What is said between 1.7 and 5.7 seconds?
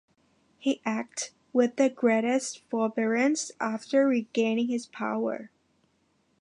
the greatest forbearance after regaining his power.